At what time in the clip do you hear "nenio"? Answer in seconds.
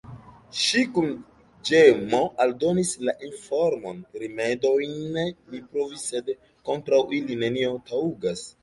7.47-7.81